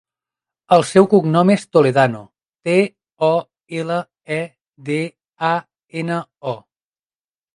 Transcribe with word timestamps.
El 0.77 0.83
seu 0.91 1.07
cognom 1.09 1.51
és 1.55 1.65
Toledano: 1.75 2.21
te, 2.69 2.73
o, 3.29 3.29
ela, 3.81 3.99
e, 4.37 4.39
de, 4.89 4.97
a, 5.51 5.55
ena, 6.03 6.17
o. 6.53 6.55